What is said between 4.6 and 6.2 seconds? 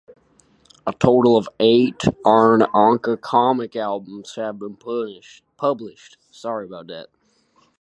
published.